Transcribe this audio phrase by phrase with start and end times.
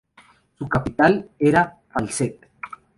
[0.57, 2.47] Su capital era Falset.